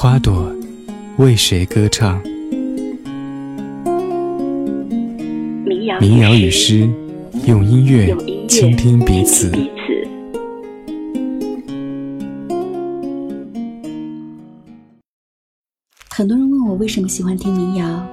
[0.00, 0.54] 花朵
[1.16, 2.22] 为谁歌唱？
[6.00, 6.88] 民谣与诗，
[7.48, 8.16] 用音乐
[8.46, 9.50] 倾听彼此。
[16.08, 18.06] 很多人问我为什么喜欢听民谣，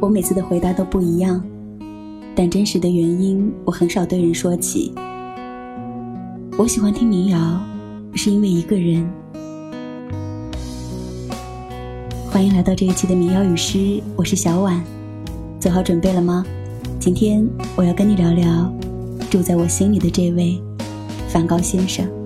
[0.00, 1.44] 我每次的回答都不一样。
[2.34, 4.90] 但真实的原因，我很少对人说起。
[6.56, 7.60] 我喜欢听民谣，
[8.14, 9.06] 是因为一个人。
[12.32, 14.80] 欢迎来到这一期的民谣与诗，我是小婉，
[15.58, 16.46] 做好准备了吗？
[17.00, 18.72] 今天我要跟你聊聊
[19.28, 20.62] 住在我心里的这位
[21.28, 22.19] 梵高先生。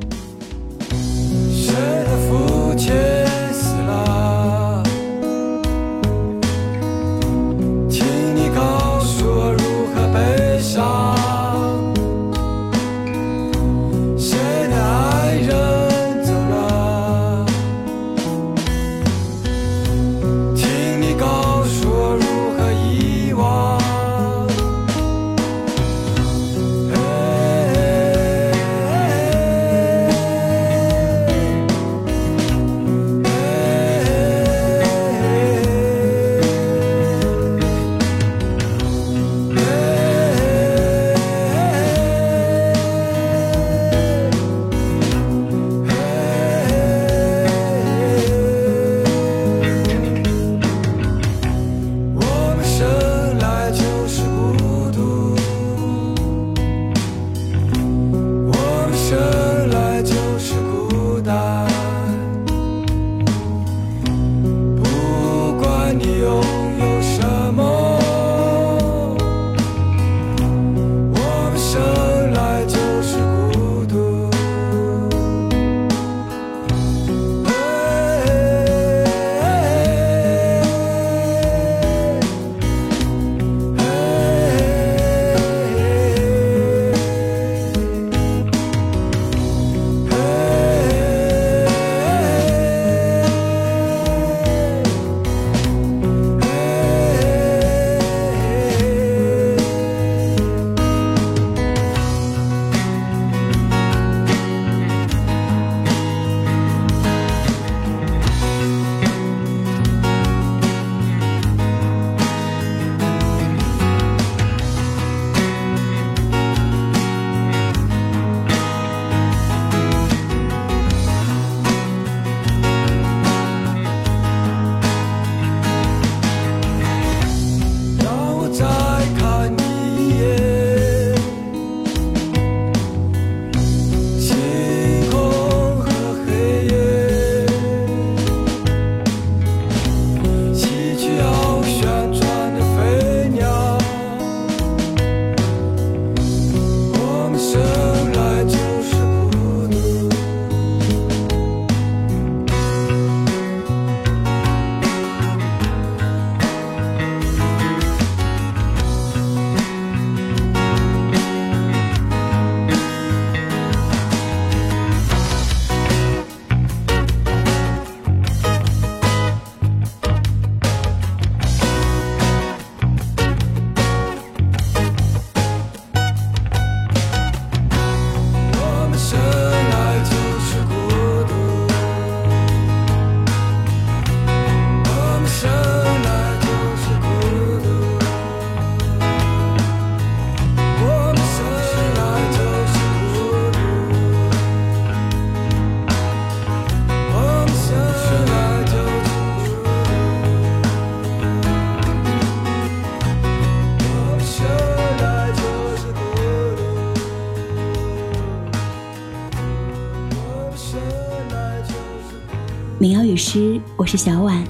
[213.15, 214.45] 民谣与诗，我是小婉。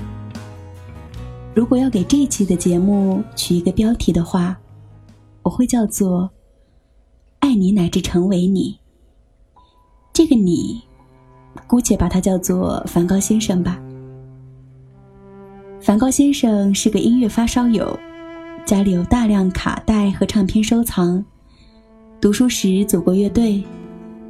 [1.54, 4.58] 如果要给这期的节目取一个标题的话，
[5.42, 6.30] 我会叫做
[7.40, 8.78] “爱你乃至成为你”。
[10.14, 10.80] 这个你，
[11.66, 13.78] 姑且把它叫做梵高先生吧。
[15.78, 17.98] 梵高先生是个音乐发烧友，
[18.64, 21.22] 家里有大量卡带和唱片收藏。
[22.18, 23.62] 读书时组过乐队，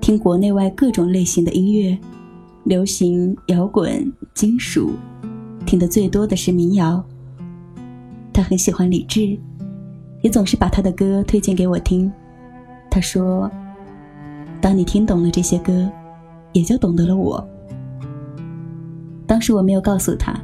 [0.01, 1.97] 听国内外各种类型的音乐，
[2.65, 4.97] 流行、摇滚、金属，
[5.65, 7.01] 听得最多的是民谣。
[8.33, 9.39] 他很喜欢李志，
[10.23, 12.13] 也总是把他的歌推荐给我听。
[12.91, 13.49] 他说
[14.61, 15.89] ：“当你听懂了这些歌，
[16.53, 17.49] 也就懂得了我。”
[19.25, 20.35] 当时我没有告诉他。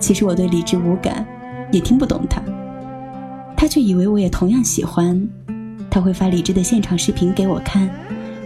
[0.00, 1.24] 其实我对李志无感，
[1.72, 2.42] 也听不懂他。
[3.56, 5.28] 他却以为我也同样喜欢。
[5.88, 7.88] 他会发李志的现场视频给我看，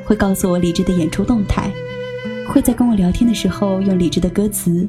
[0.05, 1.71] 会告诉我李志的演出动态，
[2.49, 4.89] 会在跟我聊天的时候用李志的歌词。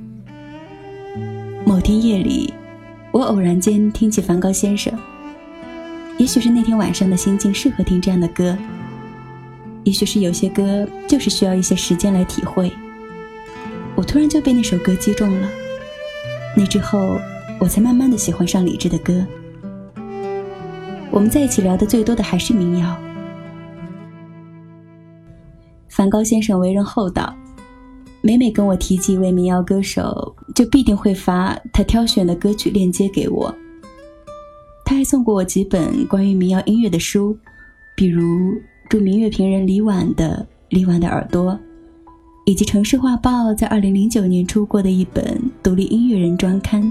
[1.65, 2.53] 某天夜里，
[3.11, 4.93] 我偶然间听起梵高先生。
[6.17, 8.57] 也许是那天晚上的心境适合听这样的歌，
[9.83, 12.71] 也许是有些歌就是需要一些时间来体会。
[13.95, 15.49] 我突然就被那首歌击中了。
[16.55, 17.17] 那之后，
[17.59, 19.25] 我才慢慢的喜欢上李志的歌。
[21.09, 22.97] 我们在一起聊的最多的还是民谣。
[25.89, 27.35] 梵高先生为人厚道，
[28.25, 33.53] 每每跟我提及一位民谣歌手，就必定会发他挑选的歌曲链接给我。
[34.85, 37.37] 他还送过我几本关于民谣音乐的书，
[37.97, 38.53] 比如
[38.87, 41.51] 著名乐评人李婉的《李婉的耳朵》。
[42.45, 46.89] 以及《城市画报》在二零零九年出过的一本独立音乐人专刊。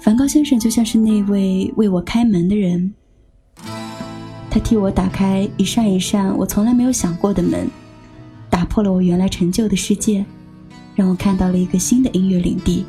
[0.00, 2.92] 梵高先生就像是那位为我开门的人，
[4.50, 7.68] 他替我打开一扇一扇我从来没有想过的门，
[8.58, 10.26] 打破了我原来陈旧的世界，
[10.96, 12.84] 让我看到了一个新的音乐领地。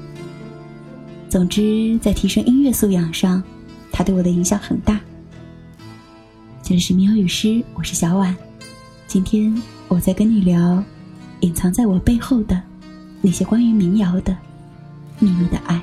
[1.29, 3.43] 总之，在提升音乐素养上，
[3.91, 4.99] 他对我的影响很大。
[6.63, 8.35] 这里是民谣与诗，我是小婉，
[9.05, 9.55] 今天。
[9.87, 10.83] 我在跟你聊，
[11.41, 12.59] 隐藏在我背后的
[13.21, 14.35] 那些关于民谣的
[15.19, 15.79] 秘密的爱。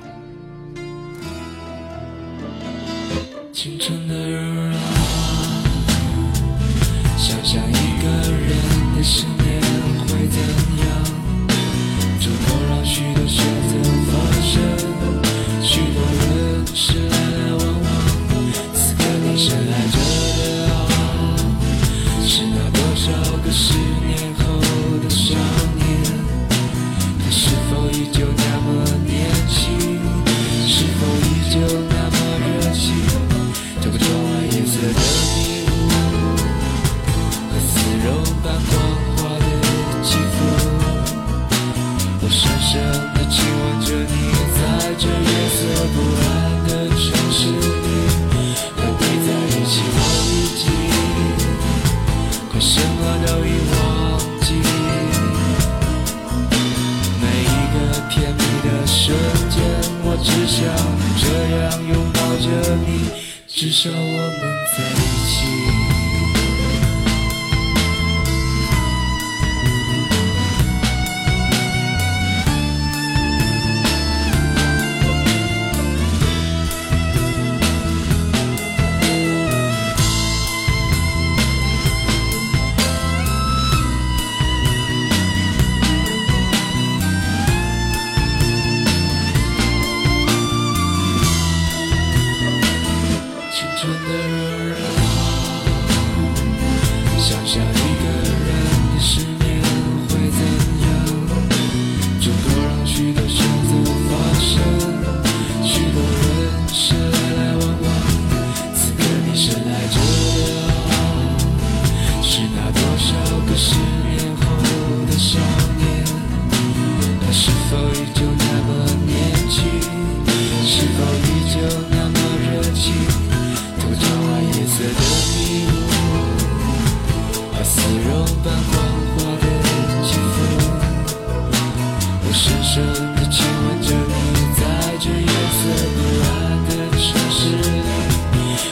[132.96, 134.16] 深深地亲吻着你，
[134.56, 134.62] 在
[134.98, 135.60] 这夜色
[135.92, 136.32] 不安
[136.64, 136.98] 的城
[137.30, 137.60] 市里，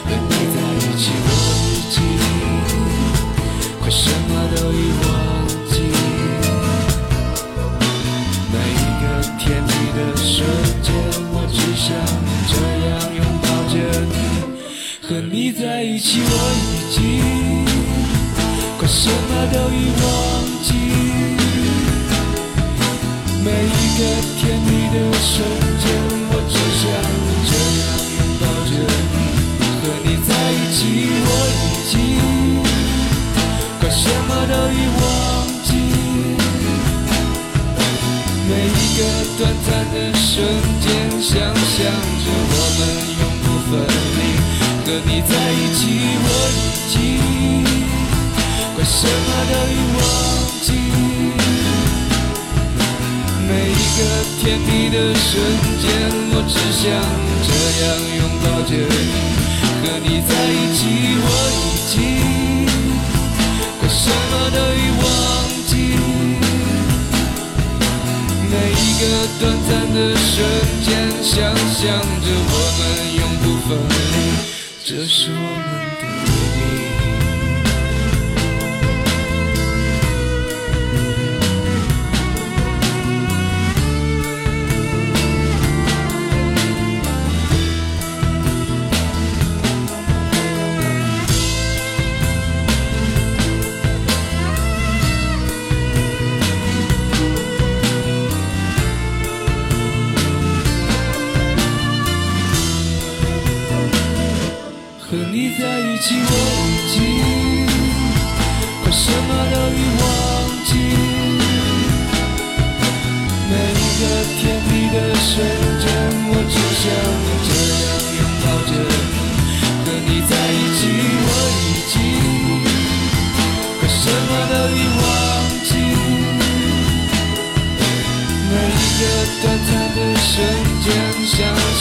[0.06, 1.28] 和你在一起，我
[1.68, 1.94] 已经
[3.80, 5.06] 快什么都已忘
[5.68, 5.76] 记。
[8.50, 9.04] 每一个
[9.38, 10.32] 甜蜜的瞬
[10.80, 10.88] 间，
[11.30, 11.86] 我只想
[12.48, 12.54] 这
[12.88, 13.76] 样拥抱着
[14.08, 14.16] 你，
[15.06, 16.32] 和你在一起，我
[48.84, 50.00] 什么都已忘
[50.60, 50.66] 记。
[53.48, 54.00] 每一个
[54.40, 55.30] 甜蜜的瞬
[55.80, 55.84] 间，
[56.32, 56.82] 我只想
[57.46, 57.48] 这
[57.82, 57.84] 样
[58.16, 59.12] 拥抱着你。
[59.82, 60.80] 和你在一起，
[61.20, 61.94] 我已经
[63.80, 65.04] 快什么都已忘
[65.68, 65.72] 记。
[68.50, 69.02] 每一个
[69.40, 70.32] 短暂的瞬
[70.84, 70.86] 间，
[71.22, 71.32] 想
[71.74, 72.80] 象着我们
[73.16, 73.70] 永不分
[74.12, 74.16] 离，
[74.84, 75.93] 这是我们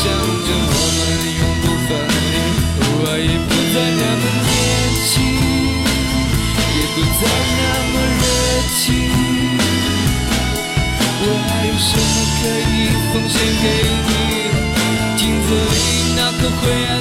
[0.03, 1.01] 想着我们
[1.39, 2.36] 永不分离。
[3.00, 4.51] 我已不再那么年
[5.07, 5.12] 轻，
[6.75, 7.24] 也不再
[7.57, 7.62] 那
[7.93, 8.22] 么热
[8.75, 8.83] 情。
[11.25, 13.65] 我还有什么可以奉献给
[14.10, 14.12] 你？
[15.15, 15.75] 镜子里
[16.17, 16.91] 那个灰暗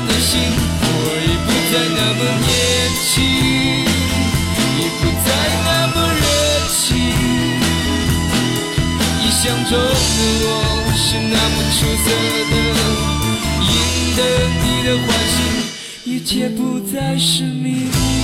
[14.97, 18.22] 欢喜，一切不再是秘密。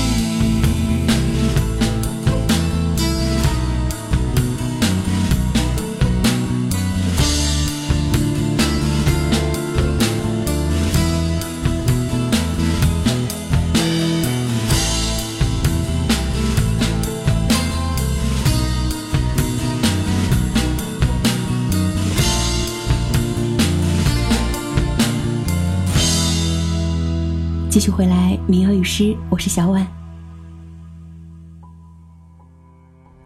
[27.70, 29.86] 继续回来，民谣与诗，我是小婉。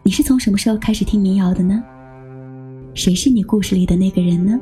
[0.03, 1.81] 你是从什么时候开始听民谣的呢？
[2.93, 4.59] 谁是你故事里的那个人呢？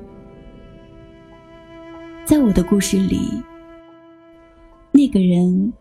[2.23, 3.41] 在我的故事里，
[4.91, 5.73] 那个人，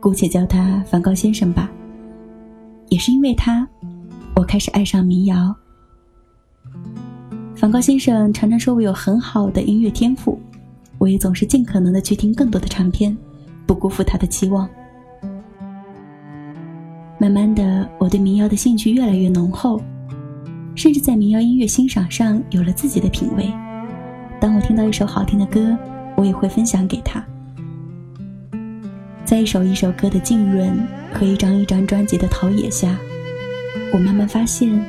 [0.00, 1.70] 姑且叫他梵高先生吧。
[2.90, 3.66] 也是因为他，
[4.36, 5.56] 我开始爱上民谣。
[7.56, 10.38] 梵高先生常常说我有很好的音乐天赋，
[10.98, 13.16] 我也总是尽可能的去听更多的唱片。
[13.70, 14.68] 不辜负他的期望。
[17.20, 19.80] 慢慢的，我对民谣的兴趣越来越浓厚，
[20.74, 23.48] 甚至在民谣音乐欣赏上有了自己的品味。
[24.40, 25.78] 当我听到一首好听的歌，
[26.16, 27.24] 我也会分享给他。
[29.24, 30.76] 在一首一首歌的浸润
[31.12, 32.98] 和一张一张专辑的陶冶下，
[33.92, 34.84] 我慢慢发现，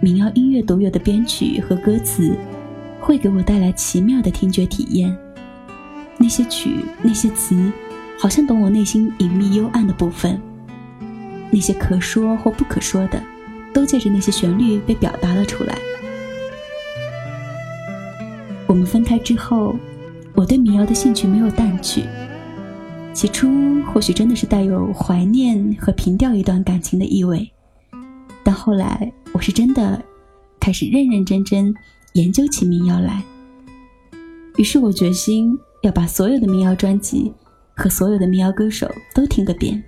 [0.00, 2.36] 民谣音乐独有的编曲和歌词，
[3.00, 5.16] 会给我带来奇妙的听觉体验。
[6.18, 7.70] 那些曲，那些词。
[8.22, 10.40] 好像懂我内心隐秘幽暗的部分，
[11.50, 13.20] 那些可说或不可说的，
[13.74, 15.76] 都借着那些旋律被表达了出来。
[18.68, 19.74] 我们分开之后，
[20.36, 22.04] 我对民谣的兴趣没有淡去。
[23.12, 27.50] 起初或许真的是带有怀念和凭吊一段感情的意味，
[28.44, 30.00] 但后来我是真的
[30.60, 31.74] 开始认认真真
[32.12, 33.20] 研究起民谣来。
[34.58, 37.32] 于是我决心要把所有的民谣专辑。
[37.74, 39.82] 和所有的民谣歌手都听个遍，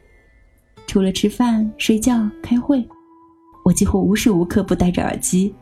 [0.87, 2.87] 除了吃饭、睡觉、开会，
[3.65, 5.55] 我几乎无时无刻不戴着耳机。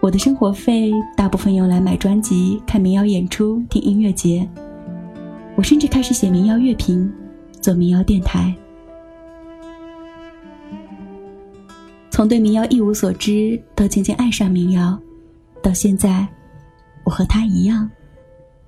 [0.00, 4.48] 我的生活费大部分用来买专辑、看民谣演出、听音乐节。
[5.56, 7.12] 我甚至开始写民谣乐评，
[7.60, 8.54] 做民谣电台。
[12.10, 14.98] 从对民谣一无所知，到渐渐爱上民谣，
[15.62, 16.26] 到现在，
[17.04, 17.88] 我和他一样。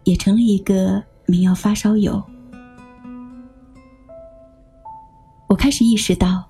[0.04, 2.22] 也成了一个民谣发烧友。
[5.48, 6.44] 我开始意识到，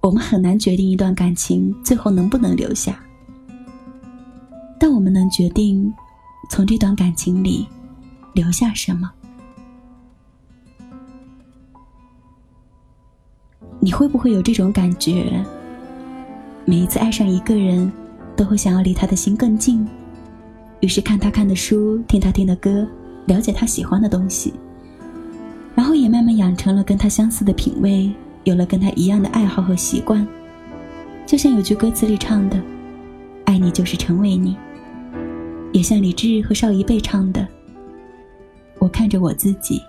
[0.00, 3.02] 我们很难决定一段感情最后能不能留下，
[4.78, 5.92] 但我们能决定
[6.50, 7.66] 从这段感情里
[8.32, 9.10] 留下什么。
[13.80, 15.44] 你会不会有这种感觉？
[16.64, 17.92] 每一次爱上一个人，
[18.36, 19.84] 都会想要离他的心更近，
[20.82, 22.86] 于是看他看的书，听他听的歌，
[23.26, 24.52] 了解他喜欢的东西，
[25.76, 28.12] 然后也慢慢养成了跟他相似的品味，
[28.42, 30.26] 有了跟他一样的爱好和习惯。
[31.24, 32.60] 就像有句歌词里唱的
[33.46, 34.56] ：“爱你就是成为你。”
[35.72, 37.46] 也像李志和邵一贝唱的
[38.80, 39.80] ：“我看着我自己，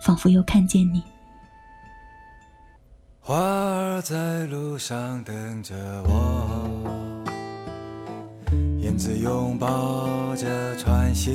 [0.00, 1.02] 仿佛又看见你。”
[3.20, 6.70] 花儿在路上等着我，
[8.52, 11.34] 影子拥抱着穿行，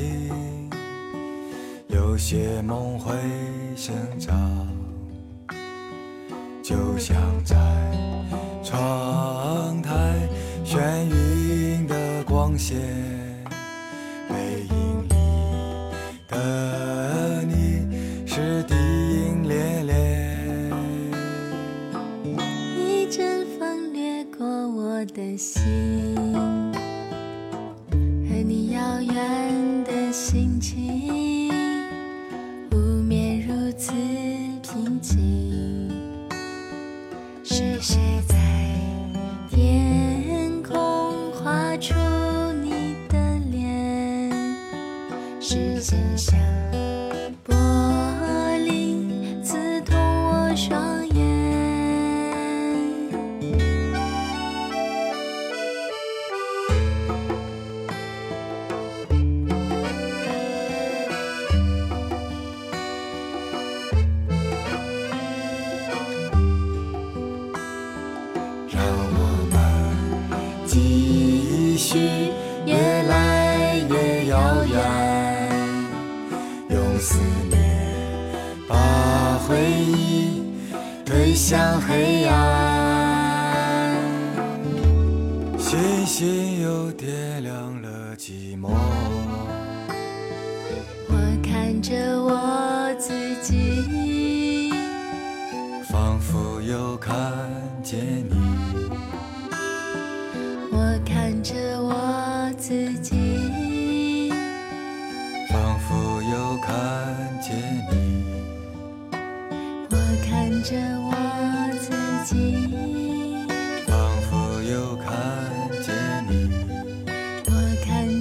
[1.87, 3.13] 有些梦会
[3.75, 4.67] 生长，
[6.63, 7.55] 就像在
[8.63, 9.91] 窗台
[10.65, 13.10] 眩晕的光线。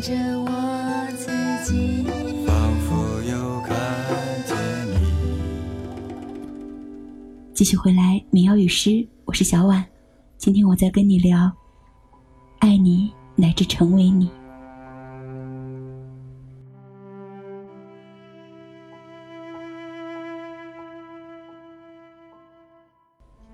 [0.01, 1.27] 着我自
[1.65, 2.03] 己，
[2.47, 3.77] 仿佛又看
[4.47, 4.57] 见
[4.89, 4.97] 你。
[7.53, 9.85] 继续回来，民谣与诗，我是小婉，
[10.39, 11.53] 今天我在跟你聊，
[12.61, 14.31] 爱你乃至成为你。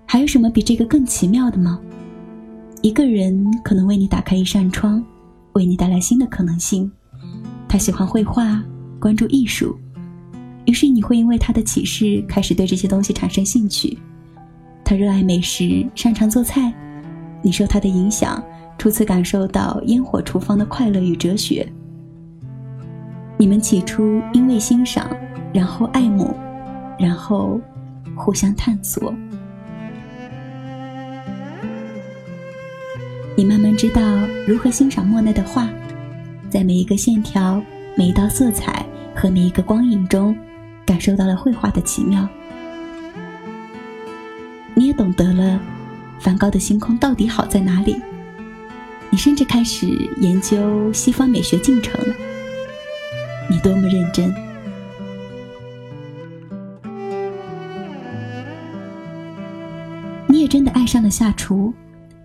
[0.05, 1.77] 还有什么比这个更奇妙的吗？
[2.81, 5.03] 一个人可能为你打开一扇窗，
[5.57, 6.89] 为你带来新的可能性。
[7.67, 8.63] 他喜欢绘画，
[8.99, 9.75] 关注艺术，
[10.65, 13.97] 于是你会因为他的启示开始对这些东西产生兴趣。
[14.85, 16.71] 他热爱美食，擅长做菜，
[17.41, 18.41] 你受他的影响，
[18.77, 21.67] 初次感受到烟火厨房的快乐与哲学。
[23.35, 25.09] 你们起初因为欣赏，
[25.51, 26.33] 然后爱慕，
[26.99, 27.59] 然后
[28.15, 29.11] 互相探索。
[33.37, 34.01] 你慢慢知道
[34.47, 35.69] 如何欣赏莫奈的画，
[36.49, 37.61] 在每一个线条、
[37.95, 40.35] 每一道色彩和每一个光影中，
[40.83, 42.27] 感受到了绘画的奇妙。
[44.73, 45.59] 你也懂得了
[46.19, 48.01] 梵高的星空到底好在哪里。
[49.11, 49.85] 你甚至开始
[50.17, 51.93] 研究西方美学进程。
[53.47, 54.33] 你多么认真！
[60.27, 61.71] 你也真的爱上了下厨。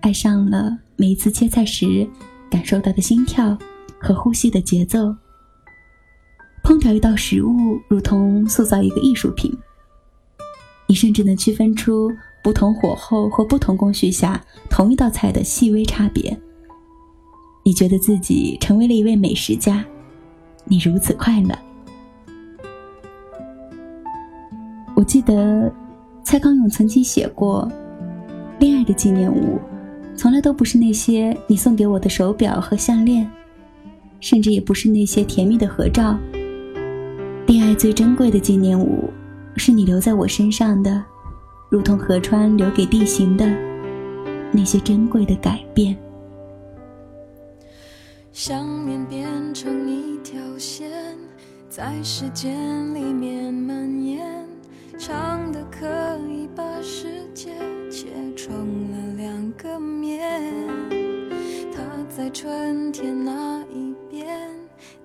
[0.01, 2.09] 爱上了每一次切菜时
[2.49, 3.59] 感受到的心跳
[3.99, 5.13] 和呼吸的节奏。
[6.63, 7.53] 烹调一道食物
[7.89, 9.53] 如同塑造一个艺术品。
[10.87, 12.09] 你甚至能区分出
[12.41, 16.39] 不同火候或不同工序下同一道菜的细微差别。
[17.65, 19.85] 你觉得自己成为了一位美食家，
[20.67, 21.59] 你如此快乐。
[24.95, 25.69] 我记得
[26.23, 27.69] 蔡康永曾经写过
[28.61, 29.59] 《恋爱的纪念物》。
[30.17, 33.29] 从来都不是那些你送给我的手表和项链，
[34.21, 36.17] 甚至也不是那些甜蜜的合照。
[37.47, 39.11] 恋爱最珍贵的纪念物，
[39.57, 41.03] 是你留在我身上的，
[41.69, 43.51] 如同河川留给地形的
[44.53, 45.97] 那些珍贵的改变。
[48.33, 50.89] 想念变成一条线，
[51.69, 54.25] 在时间里面蔓延，
[54.99, 55.87] 长的可
[56.29, 57.51] 以把世界
[57.91, 60.43] 切成了两个面。
[61.73, 64.51] 他在春天那一边，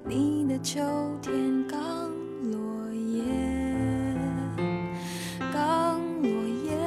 [0.04, 0.82] 你的秋
[1.22, 2.12] 天刚
[2.52, 3.24] 落叶，
[5.54, 6.30] 刚落
[6.66, 6.78] 叶。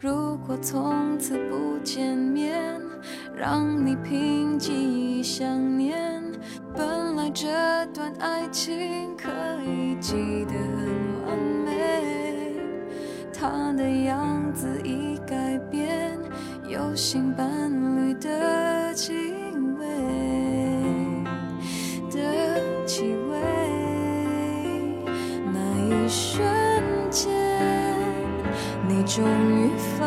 [0.00, 2.80] 如果从此不见面，
[3.36, 6.22] 让你凭记忆想念，
[6.74, 7.46] 本来这
[7.94, 9.28] 段爱情可
[9.64, 12.56] 以记得很完美，
[13.32, 16.18] 他的样子已改变。
[16.68, 17.46] 有新伴
[17.96, 19.12] 侣的气
[19.78, 19.86] 味
[22.10, 23.36] 的气味，
[25.52, 26.42] 那一瞬
[27.10, 27.30] 间，
[28.88, 30.06] 你终于发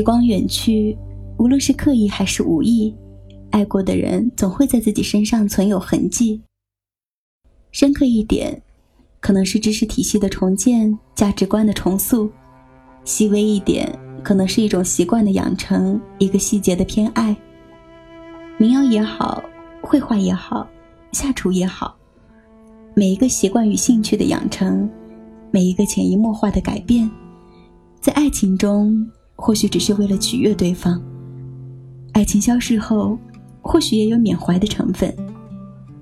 [0.00, 0.96] 时光远去，
[1.36, 2.96] 无论是刻意还是无意，
[3.50, 6.40] 爱过的人总会在自己身上存有痕迹。
[7.70, 8.62] 深刻一点，
[9.20, 12.26] 可能是知识体系的重建、价值观的重塑；
[13.04, 17.36] 细微一点，可能是一种习惯的养成、一个细节的偏爱。
[18.56, 19.44] 民谣也好，
[19.82, 20.66] 绘画也好，
[21.12, 21.94] 下厨也好。
[22.94, 24.88] 每一个习惯与兴趣的养成，
[25.50, 27.10] 每一个潜移默化的改变，
[28.00, 29.06] 在爱情中
[29.40, 31.00] 或许只是为了取悦对方。
[32.12, 33.18] 爱情消逝后，
[33.62, 35.12] 或许也有缅怀的成分，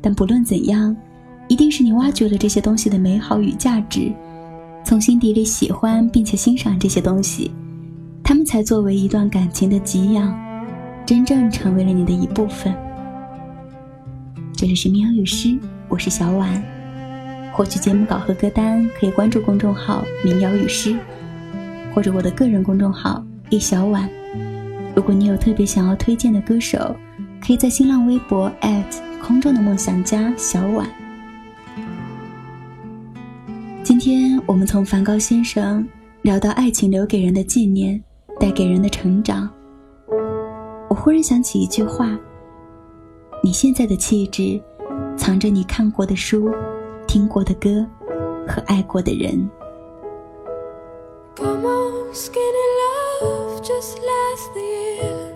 [0.02, 0.94] 但不论怎样，
[1.46, 4.12] 一定是你挖掘了这些东西的美好与价值，
[4.84, 7.52] 从心底里喜欢并且欣赏这些东西，
[8.24, 10.36] 他们才作为一段感情的给养，
[11.06, 12.74] 真正成为了你的一部分。
[14.52, 15.56] 这里是喵语诗，
[15.88, 16.60] 我是小婉。
[17.52, 20.96] 获取节目稿和歌单，可以关注公众号“民谣与诗”，
[21.94, 24.08] 或者我的个人公众号“一小婉”。
[24.94, 26.96] 如果你有特别想要推荐的歌手，
[27.44, 28.50] 可以在新浪微博
[29.22, 30.88] 空中的梦想家小婉。
[33.82, 35.86] 今天我们从梵高先生
[36.22, 38.02] 聊到爱情留给人的纪念，
[38.38, 39.48] 带给人的成长。
[40.88, 42.18] 我忽然想起一句话：
[43.42, 44.60] 你现在的气质，
[45.16, 46.50] 藏着你看过的书。
[47.06, 47.86] 听过的歌
[48.46, 49.48] 和爱过的人。
[51.38, 52.68] Come on, skinny
[53.22, 55.27] love, just last the year.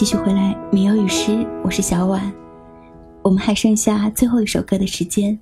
[0.00, 2.32] 继续回来，民谣与诗，我是小婉。
[3.20, 5.38] 我们还剩下最后一首歌的时间。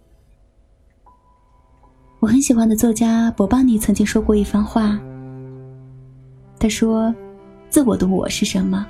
[2.19, 4.99] 我很喜欢的作家博邦尼曾经说过一番话。
[6.59, 7.15] 他说
[7.71, 8.85] ：“自我的我是什么？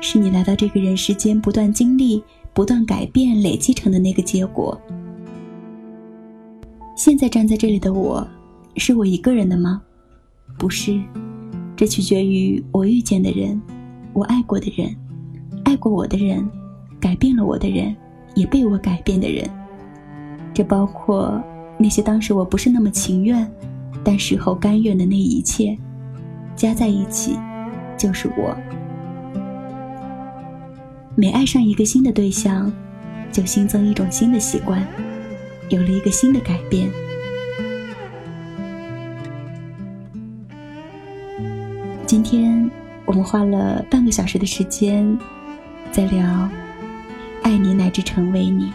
[0.00, 2.22] 是你来到这个人世间不断经历、
[2.54, 4.80] 不断改变、累积成的那个结果。
[6.96, 8.24] 现在站在这里的我，
[8.76, 9.82] 是我一个人的吗？
[10.56, 10.96] 不是，
[11.74, 13.60] 这取决于我遇见的人。”
[14.12, 14.94] 我爱过的人，
[15.64, 16.48] 爱过我的人，
[17.00, 17.94] 改变了我的人，
[18.34, 19.48] 也被我改变的人。
[20.52, 21.42] 这包括
[21.78, 23.48] 那些当时我不是那么情愿，
[24.02, 25.78] 但事后甘愿的那一切，
[26.56, 27.38] 加在一起，
[27.96, 28.56] 就是我。
[31.14, 32.72] 每爱上一个新的对象，
[33.30, 34.84] 就新增一种新的习惯，
[35.68, 36.90] 有了一个新的改变。
[42.06, 42.68] 今天。
[43.10, 45.18] 我们花了半个小时的时间，
[45.90, 46.48] 在聊
[47.42, 48.72] “爱你乃至成为你”。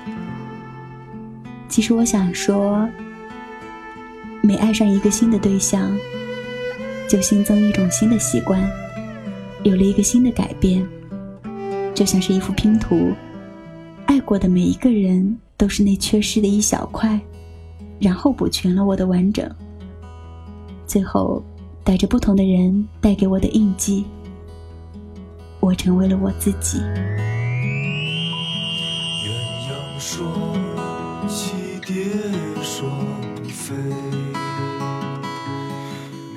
[1.70, 2.86] 其实我想说，
[4.42, 5.98] 每爱上一个新的对象，
[7.08, 8.62] 就新增一种新的习惯，
[9.64, 10.86] 有了一个新的改变，
[11.94, 13.14] 就像是一幅拼图，
[14.06, 17.18] 爱过的每一个人都是那缺失的一小块，
[18.02, 19.50] 然后补全了我的完整。
[20.86, 21.42] 最后，
[21.86, 24.04] 带着不同的人带给我的印记。
[25.66, 26.78] 我成为了我自己。
[29.26, 29.32] 鸳
[29.66, 30.32] 鸯双
[31.28, 31.96] 栖蝶
[32.62, 32.88] 双
[33.50, 33.74] 飞，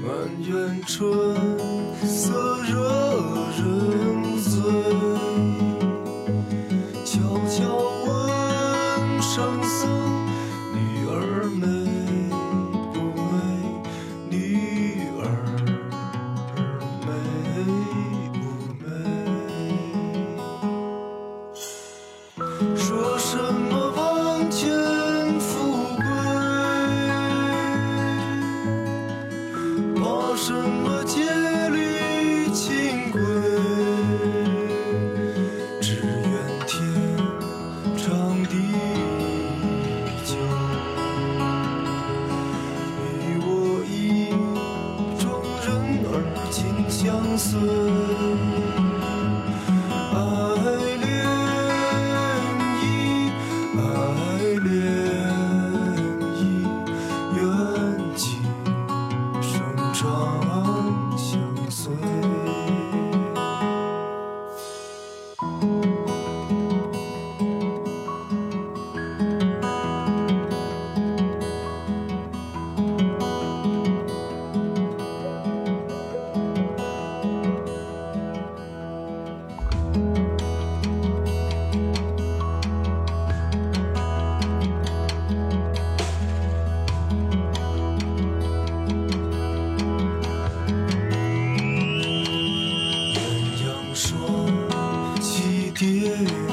[0.02, 0.08] 满
[0.40, 1.06] 园春
[2.06, 2.88] 色惹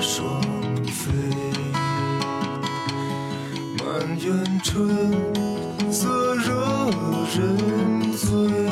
[0.02, 0.42] 双
[0.86, 1.12] 飞，
[3.78, 3.86] 满
[4.20, 4.88] 园春
[5.92, 6.92] 色惹
[7.36, 8.65] 人醉。